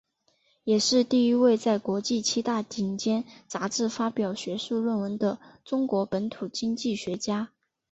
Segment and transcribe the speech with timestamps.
[0.63, 7.51] 也是第一位在国际七大顶尖杂志发表学术论文的中国本土经济学家。